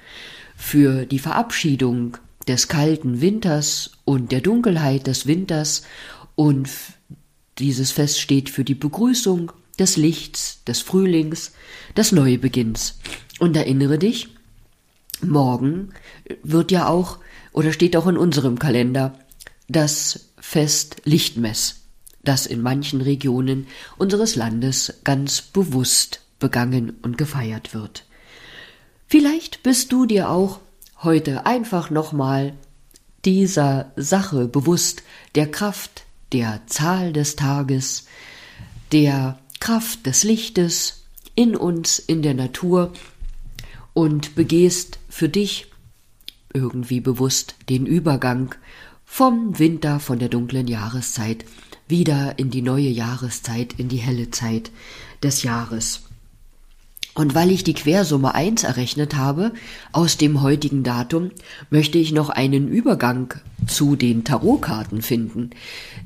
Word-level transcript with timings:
für 0.56 1.06
die 1.06 1.20
Verabschiedung 1.20 2.18
des 2.48 2.68
kalten 2.68 3.22
Winters 3.22 3.92
und 4.04 4.32
der 4.32 4.42
Dunkelheit 4.42 5.06
des 5.06 5.28
Winters 5.28 5.84
und 6.36 6.70
dieses 7.60 7.92
Fest 7.92 8.20
steht 8.20 8.50
für 8.50 8.64
die 8.64 8.76
Begrüßung 8.76 9.52
des 9.78 9.96
Lichts, 9.96 10.64
des 10.66 10.82
Frühlings, 10.82 11.52
des 11.96 12.12
Neubeginns. 12.12 13.00
Und 13.40 13.56
erinnere 13.56 14.00
dich, 14.00 14.30
morgen 15.22 15.90
wird 16.42 16.72
ja 16.72 16.88
auch 16.88 17.20
oder 17.52 17.72
steht 17.72 17.96
auch 17.96 18.08
in 18.08 18.18
unserem 18.18 18.58
Kalender 18.58 19.20
das 19.68 20.32
Fest 20.40 21.02
Lichtmess 21.06 21.87
das 22.28 22.46
in 22.46 22.62
manchen 22.62 23.02
Regionen 23.02 23.68
unseres 23.98 24.36
Landes 24.36 25.00
ganz 25.04 25.42
bewusst 25.42 26.22
begangen 26.40 26.98
und 27.02 27.18
gefeiert 27.18 27.74
wird. 27.74 28.06
Vielleicht 29.08 29.64
bist 29.64 29.92
du 29.92 30.06
dir 30.06 30.30
auch 30.30 30.60
heute 31.02 31.46
einfach 31.46 31.90
nochmal 31.90 32.54
dieser 33.24 33.92
Sache 33.96 34.48
bewusst, 34.48 35.04
der 35.36 35.50
Kraft, 35.50 36.04
der 36.32 36.62
Zahl 36.68 37.14
des 37.14 37.36
Tages, 37.36 38.06
der 38.92 39.40
Kraft 39.60 40.06
des 40.06 40.24
Lichtes 40.24 41.04
in 41.36 41.56
uns, 41.56 42.00
in 42.00 42.22
der 42.22 42.34
Natur 42.34 42.94
und 43.94 44.36
begehst 44.36 45.00
für 45.10 45.30
dich 45.30 45.68
irgendwie 46.54 47.00
bewusst 47.00 47.56
den 47.70 47.86
Übergang 47.86 48.56
vom 49.06 49.58
Winter, 49.60 50.00
von 50.00 50.20
der 50.20 50.30
dunklen 50.30 50.68
Jahreszeit 50.68 51.46
wieder 51.88 52.38
in 52.38 52.50
die 52.50 52.62
neue 52.62 52.90
Jahreszeit, 52.90 53.74
in 53.78 53.90
die 53.90 53.98
helle 53.98 54.32
Zeit 54.32 54.72
des 55.24 55.44
Jahres. 55.44 56.02
Und 57.18 57.34
weil 57.34 57.50
ich 57.50 57.64
die 57.64 57.74
Quersumme 57.74 58.36
1 58.36 58.64
errechnet 58.64 59.16
habe 59.16 59.52
aus 59.92 60.18
dem 60.18 60.44
heutigen 60.44 60.84
Datum, 60.84 61.32
möchte 61.72 61.98
ich 61.98 62.12
noch 62.12 62.30
einen 62.30 62.68
Übergang 62.68 63.34
zu 63.66 63.96
den 63.96 64.24
Tarotkarten 64.24 65.02
finden. 65.02 65.50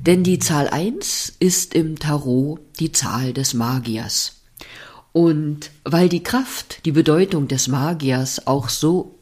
Denn 0.00 0.22
die 0.22 0.38
Zahl 0.38 0.68
1 0.68 1.34
ist 1.38 1.74
im 1.74 1.98
Tarot 1.98 2.60
die 2.80 2.92
Zahl 2.92 3.34
des 3.34 3.52
Magiers. 3.52 4.40
Und 5.12 5.70
weil 5.84 6.08
die 6.08 6.22
Kraft, 6.22 6.86
die 6.86 6.92
Bedeutung 6.92 7.46
des 7.46 7.68
Magiers 7.68 8.46
auch 8.46 8.70
so 8.70 9.18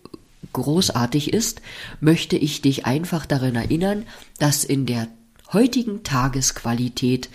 großartig 0.53 1.33
ist, 1.33 1.61
möchte 2.01 2.37
ich 2.37 2.63
dich 2.63 2.87
einfach 2.87 3.27
daran 3.27 3.57
erinnern, 3.57 4.05
dass 4.39 4.63
in 4.63 4.87
der 4.87 5.09
heutigen 5.53 6.03
Tagesqualität 6.03 7.29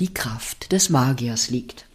die 0.00 0.12
Kraft 0.12 0.72
des 0.72 0.90
Magiers 0.90 1.50
liegt. 1.50 1.86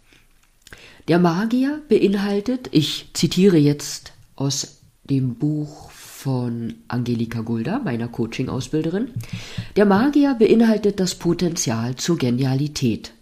Der 1.08 1.18
Magier 1.18 1.82
beinhaltet, 1.88 2.68
ich 2.72 3.10
zitiere 3.14 3.56
jetzt 3.56 4.12
aus 4.36 4.82
dem 5.04 5.34
Buch 5.36 5.90
von 5.90 6.74
Angelika 6.88 7.40
Gulda, 7.40 7.78
meiner 7.78 8.08
Coaching-Ausbilderin, 8.08 9.08
der 9.76 9.86
Magier 9.86 10.34
beinhaltet 10.34 11.00
das 11.00 11.14
Potenzial 11.14 11.96
zur 11.96 12.18
Genialität. 12.18 13.12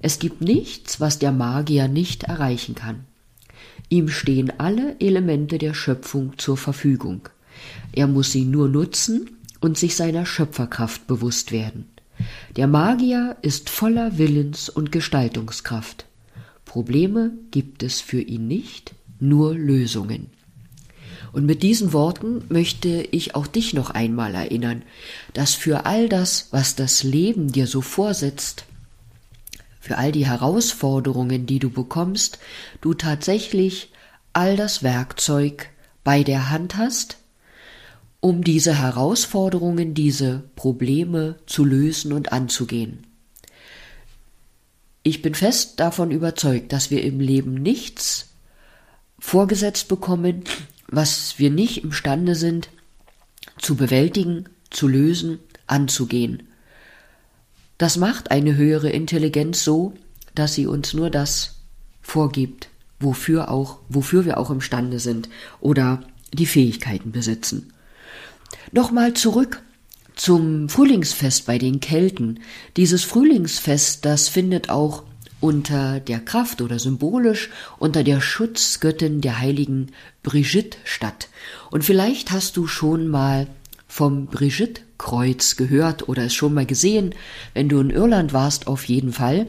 Es 0.00 0.18
gibt 0.18 0.40
nichts, 0.40 1.00
was 1.00 1.18
der 1.18 1.32
Magier 1.32 1.88
nicht 1.88 2.24
erreichen 2.24 2.74
kann. 2.74 3.04
Ihm 3.88 4.08
stehen 4.08 4.52
alle 4.58 4.96
Elemente 5.00 5.58
der 5.58 5.74
Schöpfung 5.74 6.38
zur 6.38 6.56
Verfügung. 6.56 7.28
Er 7.92 8.06
muss 8.06 8.32
sie 8.32 8.44
nur 8.44 8.68
nutzen 8.68 9.30
und 9.60 9.78
sich 9.78 9.96
seiner 9.96 10.26
Schöpferkraft 10.26 11.06
bewusst 11.06 11.52
werden. 11.52 11.91
Der 12.56 12.66
Magier 12.66 13.36
ist 13.42 13.70
voller 13.70 14.18
Willens- 14.18 14.68
und 14.68 14.92
Gestaltungskraft. 14.92 16.06
Probleme 16.64 17.32
gibt 17.50 17.82
es 17.82 18.00
für 18.00 18.20
ihn 18.20 18.46
nicht, 18.46 18.94
nur 19.20 19.54
Lösungen. 19.54 20.30
Und 21.32 21.46
mit 21.46 21.62
diesen 21.62 21.92
Worten 21.92 22.44
möchte 22.48 22.88
ich 23.10 23.34
auch 23.34 23.46
dich 23.46 23.72
noch 23.72 23.90
einmal 23.90 24.34
erinnern, 24.34 24.82
dass 25.32 25.54
für 25.54 25.86
all 25.86 26.08
das, 26.08 26.48
was 26.50 26.74
das 26.74 27.02
Leben 27.02 27.52
dir 27.52 27.66
so 27.66 27.80
vorsetzt, 27.80 28.64
für 29.80 29.98
all 29.98 30.12
die 30.12 30.26
Herausforderungen, 30.26 31.46
die 31.46 31.58
du 31.58 31.70
bekommst, 31.70 32.38
du 32.80 32.94
tatsächlich 32.94 33.90
all 34.32 34.56
das 34.56 34.82
Werkzeug 34.82 35.70
bei 36.04 36.22
der 36.22 36.50
Hand 36.50 36.76
hast, 36.76 37.16
um 38.22 38.44
diese 38.44 38.78
Herausforderungen, 38.78 39.94
diese 39.94 40.44
Probleme 40.54 41.34
zu 41.46 41.64
lösen 41.64 42.12
und 42.12 42.32
anzugehen. 42.32 43.04
Ich 45.02 45.22
bin 45.22 45.34
fest 45.34 45.80
davon 45.80 46.12
überzeugt, 46.12 46.72
dass 46.72 46.92
wir 46.92 47.02
im 47.02 47.18
Leben 47.18 47.54
nichts 47.54 48.28
vorgesetzt 49.18 49.88
bekommen, 49.88 50.44
was 50.86 51.40
wir 51.40 51.50
nicht 51.50 51.82
imstande 51.82 52.36
sind 52.36 52.68
zu 53.58 53.74
bewältigen, 53.74 54.48
zu 54.70 54.86
lösen, 54.86 55.40
anzugehen. 55.66 56.44
Das 57.76 57.96
macht 57.96 58.30
eine 58.30 58.54
höhere 58.54 58.90
Intelligenz 58.90 59.64
so, 59.64 59.94
dass 60.36 60.54
sie 60.54 60.68
uns 60.68 60.94
nur 60.94 61.10
das 61.10 61.56
vorgibt, 62.02 62.68
wofür 63.00 63.50
auch, 63.50 63.80
wofür 63.88 64.24
wir 64.24 64.38
auch 64.38 64.50
imstande 64.50 65.00
sind 65.00 65.28
oder 65.60 66.04
die 66.32 66.46
Fähigkeiten 66.46 67.10
besitzen. 67.10 67.72
Nochmal 68.70 69.14
zurück 69.14 69.62
zum 70.14 70.68
Frühlingsfest 70.68 71.46
bei 71.46 71.58
den 71.58 71.80
Kelten. 71.80 72.40
Dieses 72.76 73.04
Frühlingsfest, 73.04 74.04
das 74.04 74.28
findet 74.28 74.68
auch 74.70 75.04
unter 75.40 75.98
der 76.00 76.20
Kraft 76.20 76.62
oder 76.62 76.78
symbolisch 76.78 77.50
unter 77.78 78.04
der 78.04 78.20
Schutzgöttin 78.20 79.20
der 79.20 79.40
heiligen 79.40 79.90
Brigitte 80.22 80.78
statt. 80.84 81.28
Und 81.70 81.84
vielleicht 81.84 82.30
hast 82.30 82.56
du 82.56 82.66
schon 82.66 83.08
mal 83.08 83.48
vom 83.88 84.26
Brigitte-Kreuz 84.26 85.56
gehört 85.56 86.08
oder 86.08 86.26
es 86.26 86.34
schon 86.34 86.54
mal 86.54 86.64
gesehen. 86.64 87.14
Wenn 87.54 87.68
du 87.68 87.80
in 87.80 87.90
Irland 87.90 88.32
warst, 88.32 88.68
auf 88.68 88.84
jeden 88.84 89.12
Fall. 89.12 89.48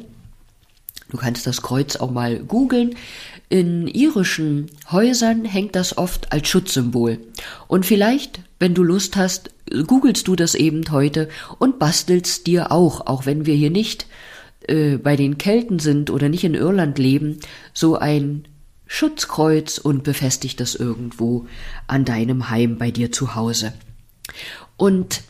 Du 1.09 1.17
kannst 1.17 1.45
das 1.45 1.61
Kreuz 1.61 1.95
auch 1.95 2.09
mal 2.09 2.39
googeln. 2.39 2.95
In 3.53 3.85
irischen 3.85 4.71
Häusern 4.89 5.45
hängt 5.45 5.75
das 5.75 5.95
oft 5.95 6.31
als 6.31 6.47
Schutzsymbol. 6.47 7.19
Und 7.67 7.85
vielleicht, 7.85 8.39
wenn 8.57 8.73
du 8.73 8.81
Lust 8.81 9.15
hast, 9.15 9.51
googelst 9.85 10.27
du 10.27 10.35
das 10.35 10.55
eben 10.55 10.89
heute 10.89 11.29
und 11.59 11.77
bastelst 11.77 12.47
dir 12.47 12.71
auch, 12.71 13.05
auch 13.05 13.27
wenn 13.27 13.45
wir 13.45 13.53
hier 13.53 13.69
nicht 13.69 14.07
äh, 14.67 14.97
bei 14.97 15.15
den 15.15 15.37
Kelten 15.37 15.77
sind 15.77 16.09
oder 16.09 16.29
nicht 16.29 16.43
in 16.43 16.55
Irland 16.55 16.97
leben, 16.97 17.41
so 17.75 17.95
ein 17.95 18.45
Schutzkreuz 18.87 19.77
und 19.77 20.03
befestigt 20.03 20.59
das 20.59 20.73
irgendwo 20.73 21.45
an 21.85 22.05
deinem 22.05 22.49
Heim 22.49 22.79
bei 22.79 22.89
dir 22.89 23.11
zu 23.11 23.35
Hause. 23.35 23.71
Und 24.77 25.21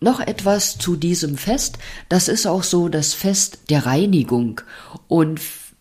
noch 0.00 0.20
etwas 0.20 0.78
zu 0.78 0.96
diesem 0.96 1.36
Fest. 1.36 1.76
Das 2.08 2.28
ist 2.28 2.46
auch 2.46 2.62
so 2.62 2.88
das 2.88 3.12
Fest 3.12 3.58
der 3.68 3.84
Reinigung. 3.84 4.62
Und 5.06 5.38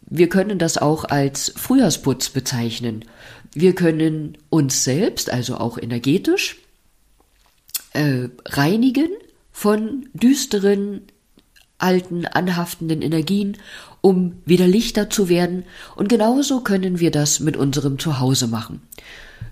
wir 0.10 0.30
können 0.30 0.58
das 0.58 0.78
auch 0.78 1.04
als 1.06 1.52
Frühjahrsputz 1.56 2.30
bezeichnen. 2.30 3.06
Wir 3.54 3.76
können 3.76 4.38
uns 4.50 4.84
selbst, 4.84 5.32
also 5.32 5.58
auch 5.58 5.78
energetisch, 5.78 6.58
äh, 7.94 8.30
reinigen 8.46 9.10
von 9.52 10.08
düsteren, 10.14 11.02
alten, 11.78 12.26
anhaftenden 12.26 13.02
Energien, 13.02 13.58
um 14.02 14.42
wieder 14.46 14.68
lichter 14.68 15.10
zu 15.10 15.30
werden. 15.30 15.64
Und 15.96 16.08
genauso 16.08 16.62
können 16.62 17.00
wir 17.00 17.12
das 17.12 17.40
mit 17.40 17.58
unserem 17.58 18.00
Zuhause 18.00 18.48
machen. 18.48 18.82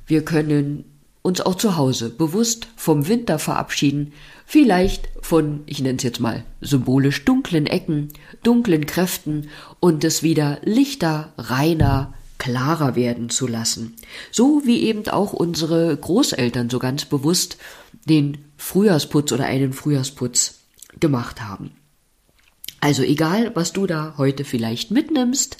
Wir 0.07 0.23
können 0.23 0.85
uns 1.25 1.41
auch 1.41 1.55
zu 1.55 1.75
Hause 1.75 2.11
bewusst 2.11 2.67
vom 2.75 3.07
Winter 3.07 3.39
verabschieden, 3.39 4.13
vielleicht 4.45 5.09
von, 5.21 5.63
ich 5.65 5.81
nenne 5.81 5.97
es 5.97 6.03
jetzt 6.03 6.19
mal 6.19 6.43
symbolisch, 6.61 7.25
dunklen 7.25 7.65
Ecken, 7.65 8.09
dunklen 8.43 8.85
Kräften 8.85 9.49
und 9.79 10.03
es 10.03 10.21
wieder 10.21 10.59
lichter, 10.63 11.33
reiner, 11.39 12.13
klarer 12.37 12.95
werden 12.95 13.31
zu 13.31 13.47
lassen. 13.47 13.95
So 14.31 14.61
wie 14.65 14.83
eben 14.83 15.07
auch 15.07 15.33
unsere 15.33 15.97
Großeltern 15.97 16.69
so 16.69 16.77
ganz 16.77 17.05
bewusst 17.05 17.57
den 18.05 18.37
Frühjahrsputz 18.57 19.31
oder 19.31 19.45
einen 19.45 19.73
Frühjahrsputz 19.73 20.59
gemacht 20.99 21.41
haben. 21.41 21.71
Also 22.81 23.01
egal, 23.01 23.49
was 23.55 23.73
du 23.73 23.87
da 23.87 24.13
heute 24.19 24.45
vielleicht 24.45 24.91
mitnimmst, 24.91 25.57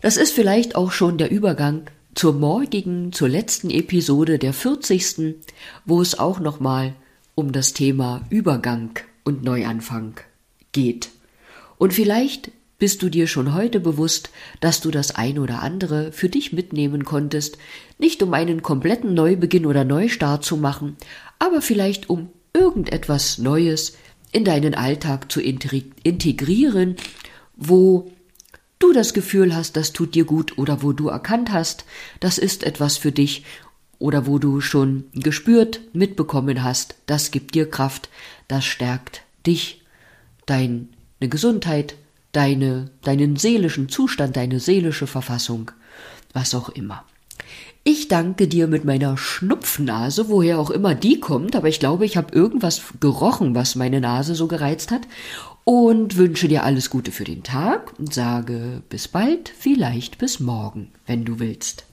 das 0.00 0.16
ist 0.16 0.30
vielleicht 0.30 0.76
auch 0.76 0.92
schon 0.92 1.18
der 1.18 1.32
Übergang 1.32 1.90
zur 2.14 2.32
morgigen, 2.32 3.12
zur 3.12 3.28
letzten 3.28 3.70
Episode 3.70 4.38
der 4.38 4.52
40. 4.52 5.36
wo 5.84 6.00
es 6.00 6.18
auch 6.18 6.38
nochmal 6.40 6.94
um 7.34 7.52
das 7.52 7.72
Thema 7.72 8.24
Übergang 8.30 8.90
und 9.24 9.42
Neuanfang 9.42 10.14
geht. 10.72 11.10
Und 11.76 11.92
vielleicht 11.92 12.52
bist 12.78 13.02
du 13.02 13.08
dir 13.08 13.26
schon 13.26 13.54
heute 13.54 13.80
bewusst, 13.80 14.30
dass 14.60 14.80
du 14.80 14.90
das 14.90 15.14
ein 15.14 15.38
oder 15.38 15.62
andere 15.62 16.12
für 16.12 16.28
dich 16.28 16.52
mitnehmen 16.52 17.04
konntest, 17.04 17.58
nicht 17.98 18.22
um 18.22 18.34
einen 18.34 18.62
kompletten 18.62 19.14
Neubeginn 19.14 19.66
oder 19.66 19.84
Neustart 19.84 20.44
zu 20.44 20.56
machen, 20.56 20.96
aber 21.38 21.62
vielleicht 21.62 22.10
um 22.10 22.28
irgendetwas 22.52 23.38
Neues 23.38 23.96
in 24.32 24.44
deinen 24.44 24.74
Alltag 24.74 25.30
zu 25.30 25.40
integrieren, 25.40 26.96
wo 27.56 28.10
du 28.84 28.92
das 28.92 29.14
Gefühl 29.14 29.56
hast, 29.56 29.76
das 29.76 29.92
tut 29.92 30.14
dir 30.14 30.24
gut 30.24 30.58
oder 30.58 30.82
wo 30.82 30.92
du 30.92 31.08
erkannt 31.08 31.50
hast, 31.50 31.86
das 32.20 32.36
ist 32.36 32.64
etwas 32.64 32.98
für 32.98 33.12
dich 33.12 33.42
oder 33.98 34.26
wo 34.26 34.38
du 34.38 34.60
schon 34.60 35.04
gespürt, 35.14 35.80
mitbekommen 35.94 36.62
hast, 36.62 36.96
das 37.06 37.30
gibt 37.30 37.54
dir 37.54 37.68
Kraft, 37.70 38.10
das 38.46 38.66
stärkt 38.66 39.22
dich, 39.46 39.82
deine 40.44 40.86
Gesundheit, 41.18 41.94
deine, 42.32 42.90
deinen 43.00 43.36
seelischen 43.36 43.88
Zustand, 43.88 44.36
deine 44.36 44.60
seelische 44.60 45.06
Verfassung, 45.06 45.70
was 46.34 46.54
auch 46.54 46.68
immer. 46.68 47.04
Ich 47.84 48.08
danke 48.08 48.48
dir 48.48 48.66
mit 48.66 48.84
meiner 48.84 49.16
Schnupfnase, 49.16 50.28
woher 50.28 50.58
auch 50.58 50.70
immer 50.70 50.94
die 50.94 51.20
kommt, 51.20 51.56
aber 51.56 51.68
ich 51.68 51.80
glaube, 51.80 52.04
ich 52.04 52.18
habe 52.18 52.34
irgendwas 52.34 52.82
gerochen, 53.00 53.54
was 53.54 53.76
meine 53.76 54.00
Nase 54.00 54.34
so 54.34 54.46
gereizt 54.46 54.90
hat 54.90 55.02
und 55.64 56.16
wünsche 56.16 56.48
dir 56.48 56.64
alles 56.64 56.90
Gute 56.90 57.10
für 57.10 57.24
den 57.24 57.42
Tag 57.42 57.98
und 57.98 58.12
sage 58.12 58.82
bis 58.88 59.08
bald, 59.08 59.48
vielleicht 59.48 60.18
bis 60.18 60.40
morgen, 60.40 60.92
wenn 61.06 61.24
du 61.24 61.40
willst. 61.40 61.86